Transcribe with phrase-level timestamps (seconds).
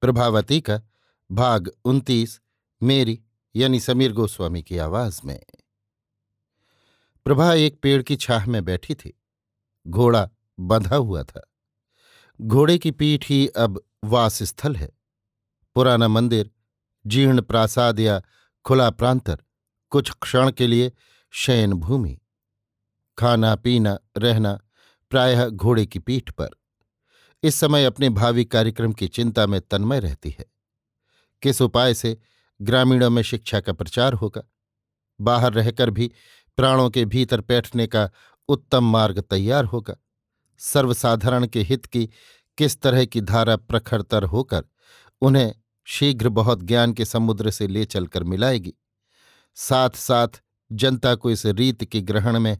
[0.00, 0.82] प्रभावती का
[1.32, 2.40] भाग उनतीस,
[2.82, 3.22] मेरी
[3.56, 5.42] यानी समीर गोस्वामी की आवाज़ में।
[7.24, 9.22] प्रभा एक पेड़ की छाह में बैठी थी।
[9.88, 10.30] घोड़ा
[10.60, 11.52] बंधा हुआ था।
[12.40, 14.98] घोड़े की पीठ ही अब वास स्थल है।
[15.74, 16.50] पुराना मंदिर,
[17.06, 18.22] जीर्ण प्रासाद या
[18.64, 19.38] खुला प्रांतर,
[19.90, 20.92] कुछ क्षण के लिए
[21.30, 22.20] शयन भूमि
[23.18, 24.60] खाना, पीना, रहना,
[25.10, 26.50] प्रायः घोड़े की पीठ पर।
[27.42, 30.44] इस समय अपने भावी कार्यक्रम की चिंता में तन्मय रहती है।
[31.42, 32.16] किस उपाय से
[32.60, 34.42] ग्रामीणों में शिक्षा का प्रचार होगा?
[35.20, 36.10] बाहर रहकर भी
[36.56, 38.10] प्राणों के भीतर बैठने का
[38.48, 39.96] उत्तम मार्ग तैयार होगा।
[40.60, 42.08] सर्वसाधारण के हित की
[42.58, 44.64] किस तरह की धारा प्रखरतर होकर
[45.22, 45.54] उन्हें
[45.86, 48.74] शीघ्र बहुत ज्ञान के समुद्र से ले चलकर मिलाएगी?
[49.54, 50.42] साथ साथ
[50.72, 52.58] जनता को इस रीत के ग्रहण में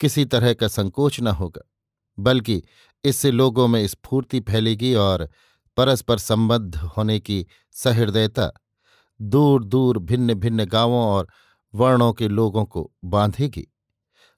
[0.00, 1.60] किसी तरह का संकोच न होगा,
[2.18, 2.62] बल्कि
[3.04, 5.28] इससे लोगों में स्फूर्ति फैलेगी और
[5.76, 8.52] परस्पर संबद्ध होने की सहृदयता
[9.22, 11.28] दूर दूर भिन्न भिन्न गाँवों और
[11.74, 13.66] वर्णों के लोगों को बांधेगी।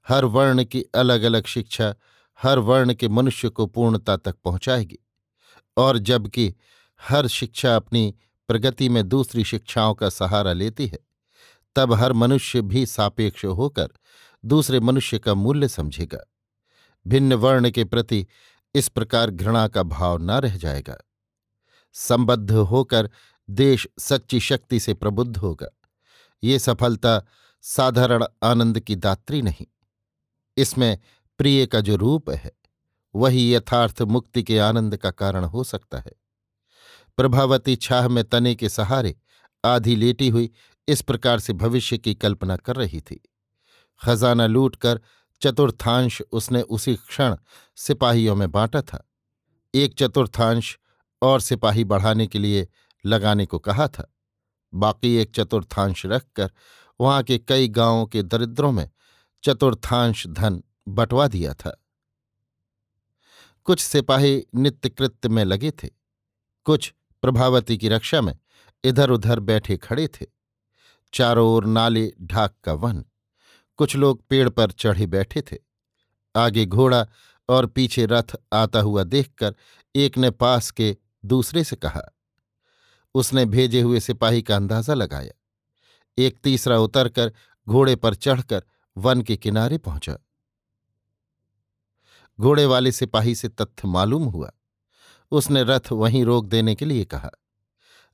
[0.09, 1.95] हर वर्ण की अलग अलग शिक्षा,
[2.43, 4.99] हर वर्ण के मनुष्य को पूर्णता तक पहुंचाएगी।
[5.77, 6.55] और जबकि
[7.03, 8.15] हर शिक्षा अपनी
[8.49, 10.99] प्रगति में दूसरी शिक्षाओं का सहारा लेती है,
[11.77, 13.89] तब हर मनुष्य भी सापेक्ष होकर
[14.45, 16.19] दूसरे मनुष्य का मूल्य समझेगा।
[17.07, 18.27] भिन्न वर्ण के प्रति
[18.75, 20.97] इस प्रकार घृणा का भाव न रह जाएगा।
[21.93, 23.11] संबद्ध होकर
[23.51, 25.69] देश सच्ची शक्ति से प्रबुद्ध होगा।
[26.45, 27.23] ये सफलता
[27.63, 29.67] साधारण आनंद की दात्री नहीं।
[30.57, 30.99] इसमें
[31.39, 32.53] प्रिय का जो रूप है,
[33.15, 36.13] वही यथार्थ मुक्ति के आनंद का कारण हो सकता है।
[37.17, 39.17] प्रभावती छाह में तने के सहारे
[39.65, 40.51] आधी लेटी हुई
[40.89, 43.31] इस प्रकार से भविष्य की कल्पना कर रही थी।
[44.05, 45.01] खजाना लूटकर
[45.41, 47.37] चतुर्थांश उसने उसी क्षण
[47.77, 49.11] सिपाहियों में बांटा था।
[49.75, 50.79] एक चतुर्थांश
[51.23, 52.69] और सिपाही बढ़ाने के लिए
[53.07, 54.15] लगाने को कहा था।
[54.75, 56.51] बाकी एक चतुर्थांश रखकर
[57.01, 58.91] वहाँ के कई गाँवों के दरिद्रों में
[59.43, 61.85] चतुर्थांश धन बंटवा दिया था।
[63.65, 65.89] कुछ सिपाही नित्यकृत्य में लगे थे।
[66.65, 68.39] कुछ प्रभावती की रक्षा में
[68.85, 70.27] इधर उधर बैठे खड़े थे।
[71.13, 73.05] चारों ओर नाले ढाक का वन
[73.81, 75.57] कुछ लोग पेड़ पर चढ़े बैठे थे।
[76.35, 77.07] आगे घोड़ा
[77.49, 79.55] और पीछे रथ आता हुआ देखकर
[79.95, 82.03] एक ने पास के दूसरे से कहा,
[83.15, 85.33] उसने भेजे हुए सिपाही का अंदाज़ा लगाया।
[86.19, 87.33] एक तीसरा उतरकर
[87.67, 88.63] घोड़े पर चढ़कर
[88.97, 90.19] वन के किनारे पहुँचा।
[92.39, 94.53] घोड़े वाले सिपाही से तथ्य मालूम हुआ।
[95.33, 97.31] उसने रथ वहीं रोक देने के लिए कहा।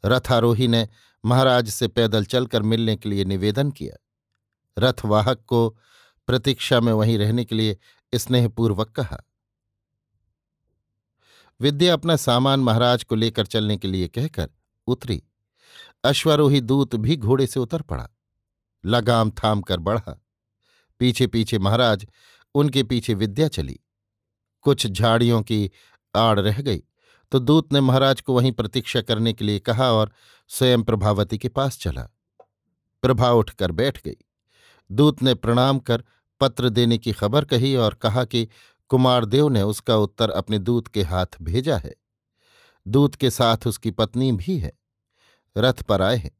[0.04, 0.88] रथारोही ने
[1.25, 3.97] महाराज से पैदल चलकर मिलने के लिए निवेदन किया।
[4.79, 5.79] रथवाहक को
[6.27, 7.79] प्रतीक्षा में वहीं रहने के लिए
[8.15, 9.23] स्नेहपूर्वक कहा।
[11.61, 14.51] विद्या अपना सामान महाराज को लेकर चलने के लिए कहकर
[14.87, 15.23] उतरी।
[16.05, 18.09] अश्वरोही दूत भी घोड़े से उतर पड़ा।
[18.85, 20.27] लगाम थाम कर बढ़ा।
[20.99, 22.07] पीछे पीछे महाराज
[22.55, 23.81] उनके पीछे विद्या चली।
[24.63, 25.71] कुछ झाड़ियों की
[26.17, 26.83] आड़ रह गई।
[27.33, 30.13] तो दूत ने महाराज को वहीं प्रतीक्षा करने के लिए कहा और
[30.49, 32.09] स्वयं प्रभावती के पास चला।
[33.03, 34.17] प्रभा उठकर बैठ गई।
[34.91, 36.04] दूत ने प्रणाम कर
[36.41, 38.48] पत्र देने की खबर कही और कहा कि
[38.88, 41.94] कुमारदेव ने उसका उत्तर अपने दूत के हाथ भेजा है।
[42.88, 44.72] दूत के साथ उसकी पत्नी भी है।
[45.56, 46.38] रथ पर आए हैं।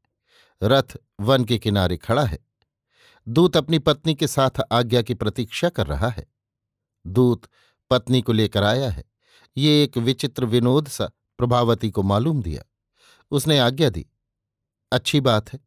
[0.63, 2.39] रथ वन के किनारे खड़ा है।
[3.27, 6.27] दूत अपनी पत्नी के साथ आज्ञा की प्रतीक्षा कर रहा है।
[7.07, 7.41] दूत
[7.89, 9.03] पत्नी को लेकर आया है।
[9.57, 12.63] ये एक विचित्र विनोद सा प्रभावती को मालूम दिया।
[13.31, 14.07] उसने आज्ञा दी।
[14.91, 15.66] अच्छी बात है।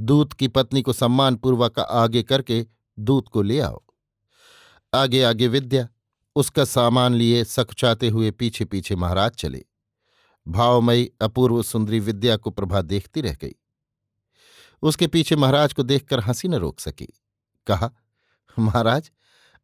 [0.00, 2.66] दूत की पत्नी को सम्मानपूर्वक आगे करके
[2.98, 3.82] दूत को ले आओ।
[4.94, 5.88] आगे आगे विद्या,
[6.36, 9.64] उसका सामान लिए सखचाते हुए पीछे पीछे महाराज चले।
[10.48, 13.54] भावमयी, अपूर्व सुंदरी विद्या को प्रभा देखती रह गई।
[14.82, 17.22] उसके पीछे महाराज को देखकर हँसी न रोक सकी।
[17.66, 17.90] कहा,
[18.58, 19.10] महाराज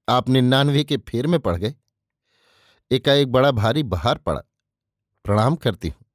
[0.08, 1.74] आप निन्यानवे के फेर में पड़ गए।
[2.90, 4.40] एकाएक बड़ा भारी बहार पड़ा।
[5.24, 6.06] प्रणाम करती हूँ।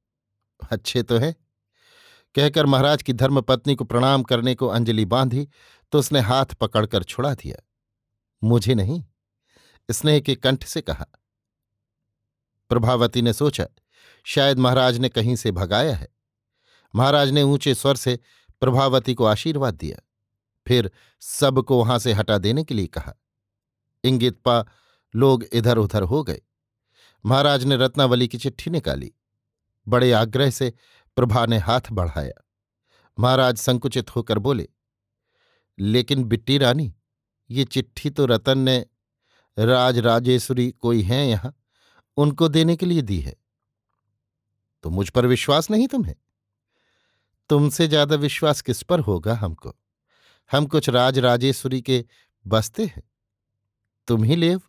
[0.70, 1.41] अच्छे तो है।
[2.34, 5.48] कहकर महाराज की धर्मपत्नी को प्रणाम करने को अंजलि बांधी
[5.92, 7.56] तो उसने हाथ पकड़कर छुड़ा दिया।
[8.42, 9.04] मुझे नहीं,
[9.90, 11.06] स्नेह के कंठ से कहा।
[12.68, 13.66] प्रभावती ने सोचा,
[14.24, 16.08] शायद महाराज ने कहीं से भगाया है।
[16.94, 18.18] महाराज ने ऊँचे स्वर से
[18.60, 19.98] प्रभावती को आशीर्वाद दिया।
[20.66, 20.90] फिर
[21.20, 23.14] सबको वहाँ से हटा देने के लिए कहा।
[24.04, 24.64] इंगित पा,
[25.14, 26.40] लोग इधर उधर हो गए।
[27.26, 29.12] महाराज ने रत्नावली की चिट्ठी निकाली।
[29.88, 30.72] बड़े आग्रह से
[31.16, 32.42] प्रभा ने हाथ बढ़ाया।
[33.18, 34.68] महाराज संकुचित होकर बोले,
[35.78, 36.92] लेकिन बिट्टी रानी,
[37.50, 38.84] ये चिट्ठी तो रतन ने
[39.56, 41.54] राज राजेश्वरी कोई हैं यहाँ,
[42.16, 43.34] उनको देने के लिए दी है।
[44.84, 46.14] तो मुझ पर विश्वास नहीं तुम्हें?
[47.50, 49.74] तुमसे ज़्यादा विश्वास किस पर होगा हमको?
[50.50, 52.04] हम कुछ राज राजेश्वरी के
[52.46, 53.02] बसते हैं।
[54.08, 54.60] तुम ही लेव।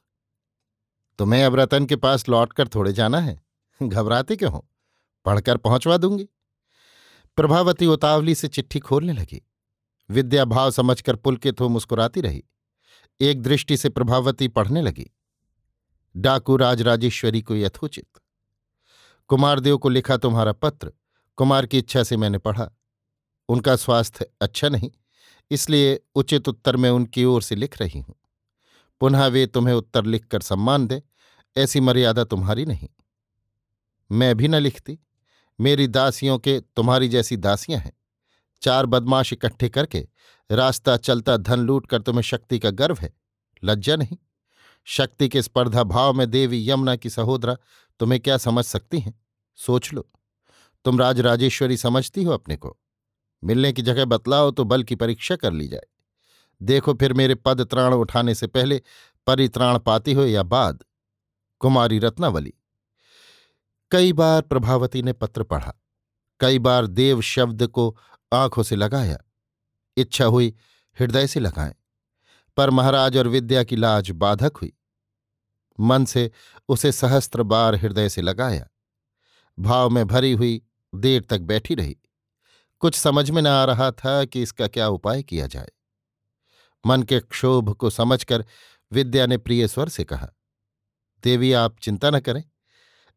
[1.19, 3.41] तुम्हें अब रतन के पास लौटकर थोड़े जाना है।
[3.81, 4.65] घबराते क्यों हो?
[5.25, 6.27] पढ़कर पहुंचवा दूँगी।
[7.37, 9.41] प्रभावती उतावली से चिट्ठी खोलने लगी।
[10.09, 12.43] विद्या भाव समझकर पुलकित हो मुस्कुराती रही।
[13.19, 15.09] एक दृष्टि से प्रभावती पढ़ने लगी।
[16.15, 18.07] डाकू राजराजेश्वरी को यथोचित।
[19.27, 20.91] कुमारदेव को लिखा तुम्हारा पत्र,
[21.37, 22.69] कुमार की इच्छा से मैंने पढ़ा।
[23.49, 24.91] उनका स्वास्थ्य अच्छा नहीं,
[25.51, 28.15] इसलिए उचित उत्तर मैं उनकी ओर से लिख रही हूँ।
[28.99, 31.01] पुनः वे तुम्हें उत्तर लिखकर सम्मान दे,
[31.57, 32.89] ऐसी मर्यादा तुम्हारी नहीं।
[34.11, 34.99] मैं भी न लिखती।
[35.59, 37.93] मेरी दासियों के तुम्हारी जैसी दासियाँ हैं।
[38.61, 40.07] चार बदमाश इकट्ठे करके
[40.51, 43.13] रास्ता चलता धन लूट कर तुम्हें शक्ति का गर्व है।
[43.63, 44.17] लज्जा नहीं।
[44.85, 47.57] शक्ति के स्पर्धा भाव में देवी यमुना की सहोदरा
[47.99, 49.21] तुम्हें क्या समझ सकती हैं?
[49.55, 50.09] सोच लो।
[50.85, 52.77] तुम राज राजेश्वरी समझती हो अपने को।
[53.43, 55.83] मिलने की जगह बतलाओ तो बल की परीक्षा कर ली जाए।
[56.61, 58.81] देखो फिर मेरे पद त्राण उठाने से पहले
[59.27, 60.83] परित्राण पाती हो या बाद।
[61.59, 62.53] कुमारी रत्नावली।
[63.91, 65.73] कई बार प्रभावती ने पत्र पढ़ा,
[66.39, 67.95] कई बार देव शब्द को
[68.31, 69.17] आँखों से लगाया।
[69.97, 70.53] इच्छा हुई
[70.97, 71.73] हृदय से लगाएँ,
[72.57, 74.73] पर महाराज और विद्या की लाज बाधक हुई।
[75.79, 76.29] मन से
[76.69, 78.67] उसे सहस्त्र बार हृदय से लगाया।
[79.57, 80.61] भाव में भरी हुई
[80.93, 81.95] देर तक बैठी रही।
[82.81, 85.69] कुछ समझ में न आ रहा था कि इसका क्या उपाय किया जाए।
[86.85, 88.45] मन के क्षोभ को समझकर
[88.91, 90.27] विद्या ने प्रिय स्वर से कहा,
[91.23, 92.43] देवी, आप चिंता न करें।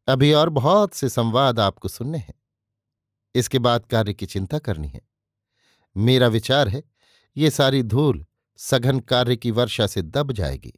[0.09, 2.35] अभी और बहुत से संवाद आपको सुनने हैं।
[3.35, 5.01] इसके बाद कार्य की चिंता करनी है।
[5.97, 6.83] मेरा विचार है,
[7.37, 8.25] ये सारी धूल
[8.57, 10.73] सघन कार्य की वर्षा से दब जाएगी।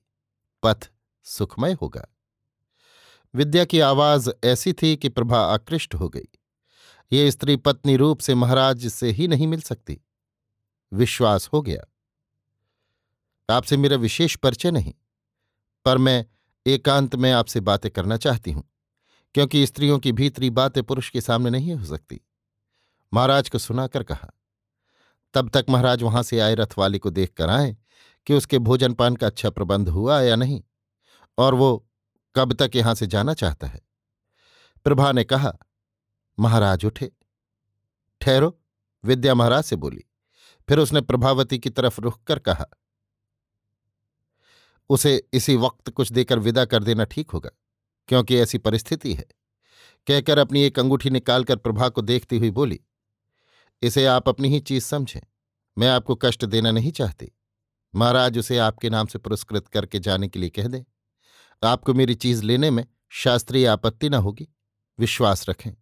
[0.63, 0.91] पथ
[1.25, 2.07] सुखमय होगा।
[3.35, 6.29] विद्या की आवाज़ ऐसी थी कि प्रभा आकृष्ट हो गई।
[7.13, 10.01] ये स्त्री पत्नी रूप से महाराज से ही नहीं मिल सकती।
[10.93, 11.85] विश्वास हो गया।
[13.49, 14.95] आपसे मेरा विशेष परिचय नहीं,
[15.85, 16.25] पर मैं
[16.67, 18.65] एकांत में आपसे बातें करना चाहती हूँ।
[19.35, 22.21] क्योंकि स्त्रियों की भीतरी बातें पुरुष के सामने नहीं हो सकती।
[23.13, 24.29] महाराज को सुनाकर कहा,
[25.35, 27.77] तब तक महाराज वहाँ से आए रथ रथवाली को देख कर आए
[28.27, 30.63] कि उसके भोजन पान का अच्छा प्रबंध हुआ या नहीं,
[31.39, 31.89] और वो
[32.35, 33.81] कब तक यहाँ से जाना चाहता है।
[34.85, 35.53] प्रभा ने कहा,
[36.39, 37.11] महाराज उठे।
[38.21, 38.59] ठहरो,
[39.05, 40.05] विद्या महाराज से बोली।
[40.69, 42.67] फिर उसने प्रभावती की तरफ़ रुख कर कहा,
[44.91, 47.51] उसे इसी वक्त कुछ देकर विदा कर देना ठीक होगा।
[48.09, 49.27] क्योंकि ऐसी परिस्थिति है।
[50.07, 52.81] कहकर अपनी एक अंगूठी निकालकर प्रभा को देखती हुई बोली,
[53.83, 55.21] इसे आप अपनी ही चीज़ समझें।
[55.79, 57.33] मैं आपको कष्ट देना नहीं चाहती।
[57.95, 60.85] महाराज उसे आपके नाम से पुरस्कृत करके जाने के लिए कह दें।
[61.63, 64.49] आपको मेरी चीज़ लेने में शास्त्रीय आपत्ति न होगी।
[64.99, 65.73] विश्वास रखें।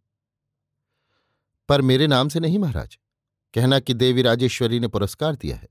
[1.68, 2.98] पर मेरे नाम से नहीं महाराज।
[3.54, 5.68] कहना कि देवी राजेश्वरी ने पुरस्कार दिया है।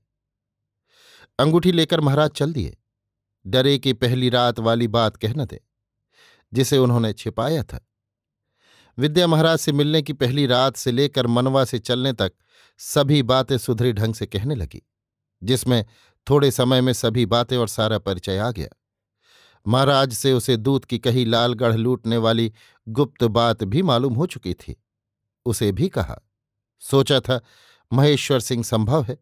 [1.38, 2.76] अंगूठी लेकर महाराज चल दिए।
[3.46, 5.60] डरे कि पहली रात वाली बात कहना दे।
[6.52, 7.80] जिसे उन्होंने छिपाया था।
[8.98, 12.32] विद्या महाराज से मिलने की पहली रात से लेकर मनवा से चलने तक
[12.78, 14.82] सभी बातें सुधरी ढंग से कहने लगी,
[15.42, 15.84] जिसमें
[16.30, 18.68] थोड़े समय में सभी बातें और सारा परिचय आ गया।
[19.66, 22.52] महाराज से उसे दूत की कही लालगढ़ लूटने वाली
[22.88, 24.76] गुप्त बात भी मालूम हो चुकी थी।
[25.46, 26.20] उसे भी कहा,
[26.80, 27.40] सोचा था,
[27.92, 29.18] महेश्वर सिंह संभव है,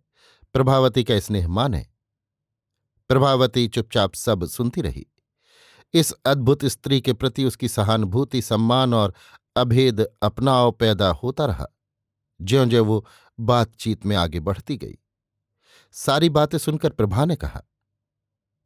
[0.53, 1.87] प्रभावती का स्नेह माने।
[3.09, 5.07] प्रभावती चुपचाप सब सुनती रही।
[5.95, 9.15] इस अद्भुत स्त्री के प्रति उसकी सहानुभूति, सम्मान और
[9.57, 11.67] अभेद अपनाव पैदा होता रहा।
[12.43, 13.07] ज्यो ज्यो वो
[13.41, 14.99] बातचीत में आगे बढ़ती गई।
[15.93, 17.63] सारी बातें सुनकर प्रभा ने कहा,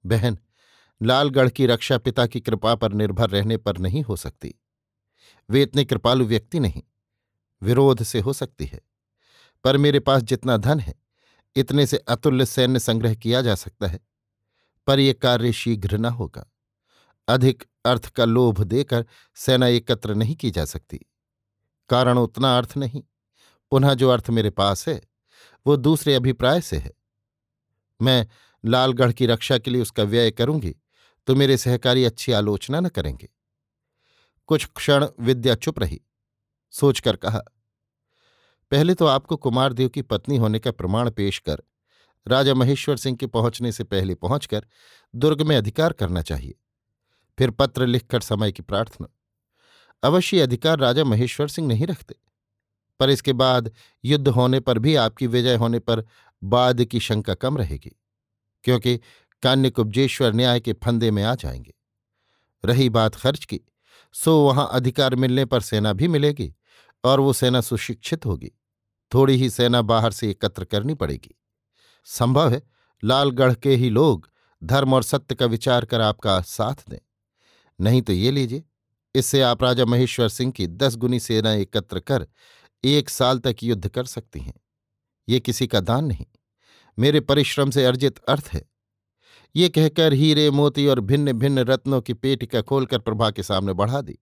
[0.07, 0.39] बहन,
[1.03, 4.55] लालगढ़ की रक्षा पिता की कृपा पर निर्भर रहने पर नहीं हो सकती।
[5.51, 6.83] वे इतने कृपालु व्यक्ति नहीं,
[7.63, 8.81] विरोध से हो सकती है।
[9.65, 10.95] पर मेरे पास जितना धन है,
[11.57, 14.01] इतने से अतुल्य सैन्य संग्रह किया जा सकता है।
[14.87, 16.53] पर यह कार्य शीघ्र न होगा।
[17.29, 19.05] अधिक अर्थ का लोभ देकर
[19.37, 20.99] सेना एकत्र नहीं की जा सकती।
[21.91, 23.03] कारण उतना अर्थ नहीं।
[23.73, 25.01] पुनः जो अर्थ मेरे पास है,
[25.67, 26.93] वो दूसरे अभिप्राय से है।
[28.01, 28.27] मैं
[28.65, 30.75] लालगढ़ की रक्षा के लिए उसका व्यय करूँगी
[31.29, 33.29] तो मेरे सहकारी अच्छी आलोचना न करेंगे।
[34.49, 36.01] कुछ क्षण विद्या चुप रही,
[36.71, 37.43] सोचकर कहा,
[38.73, 41.63] पहले तो आपको कुमारदेव की पत्नी होने का प्रमाण पेश कर,
[42.27, 44.67] राजा महेश्वर सिंह के पहुँचने से पहले पहुंचकर
[45.15, 46.55] दुर्ग में अधिकार करना चाहिए।
[47.39, 49.09] फिर पत्र लिखकर समय की प्रार्थना।
[50.03, 52.15] अवश्य अधिकार राजा महेश्वर सिंह नहीं रखते।
[53.01, 53.71] पर इसके बाद
[54.05, 56.05] युद्ध होने पर भी आपकी विजय होने पर
[56.43, 57.97] बाद की शंका कम रहेगी,
[58.65, 59.01] क्योंकि
[59.43, 61.75] कान्यकुब्जेश्वर न्याय के फंदे में आ जाएँगे।
[62.65, 63.61] रही बात खर्च की,
[64.13, 66.55] सो वहाँ अधिकार मिलने पर सेना भी मिलेगी
[67.05, 68.51] और वो सेना सुशिक्षित होगी।
[69.15, 71.35] थोड़ी ही सेना बाहर से एकत्र करनी पड़ेगी।
[72.05, 72.63] संभव है
[73.05, 74.31] लालगढ़ के ही लोग
[74.65, 76.99] धर्म और सत्य का विचार कर आपका साथ दें।
[77.81, 78.65] नहीं तो ये लीजिए।
[79.15, 82.27] इससे आप राजा महेश्वर सिंह की दस गुनी सेना एकत्र कर
[82.85, 84.55] एक साल तक युद्ध कर सकती हैं।
[85.29, 86.27] ये किसी का दान नहीं।
[86.99, 88.71] मेरे परिश्रम से अर्जित अर्थ है।
[89.57, 94.01] ये कहकर हीरे, मोती और भिन्न भिन्न रत्नों की पेटिका खोलकर प्रभा के सामने बढ़ा
[94.01, 94.19] दी।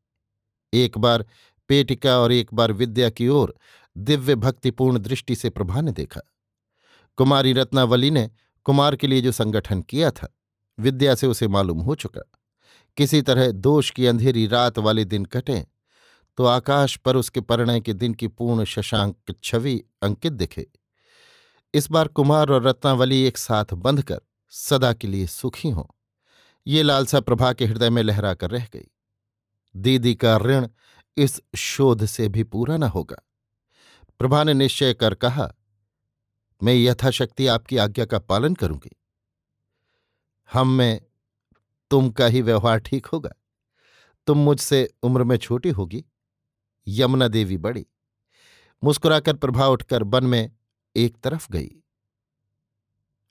[0.73, 1.27] एक बार
[1.69, 3.55] पेटिका और एक बार विद्या की ओर
[3.97, 6.21] दिव्य भक्तिपूर्ण दृष्टि से प्रभा ने देखा।
[7.17, 8.31] कुमारी रत्नावली ने
[8.65, 10.37] कुमार के लिए जो संगठन किया था,
[10.79, 12.21] विद्या से उसे मालूम हो चुका।
[12.99, 15.65] किसी तरह दोष की अंधेरी रात वाले दिन कटें
[16.39, 20.67] तो आकाश पर उसके परिणय के दिन की पूर्ण शशांक छवि अंकित दिखे।
[21.75, 24.21] इस बार कुमार और रत्नावली एक साथ बंधकर
[24.53, 25.85] सदा के लिए सुखी हों,
[26.67, 28.91] ये लालसा प्रभा के हृदय में लहरा कर रह गई।
[29.75, 30.69] दीदी का ऋण
[31.17, 33.17] इस शोध से भी पूरा न होगा।
[34.21, 35.51] प्रभा ने निश्चय कर कहा,
[36.61, 38.97] मैं यथाशक्ति आपकी आज्ञा का पालन करूँगी।
[40.49, 41.01] हम में
[41.91, 43.31] तुम का ही व्यवहार ठीक होगा।
[44.27, 46.05] तुम मुझसे उम्र में छोटी होगी,
[46.87, 47.87] यमुना देवी बड़ी।
[48.85, 50.51] मुस्कुराकर प्रभा उठकर वन में
[50.97, 51.71] एक तरफ़ गई।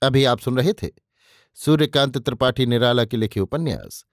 [0.02, 0.88] अभी आप सुन रहे थे
[1.56, 4.04] सूर्यकांत त्रिपाठी निराला के लिखे उपन्यास,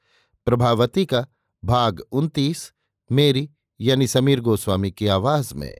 [0.46, 1.26] प्रभावती का
[1.64, 2.72] भाग उनतीस,
[3.12, 5.78] मेरी यानी समीर गोस्वामी की आवाज़ में।